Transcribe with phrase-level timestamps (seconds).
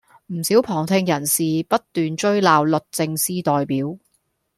[0.33, 3.99] 唔少旁聽人士不斷追鬧律政司代表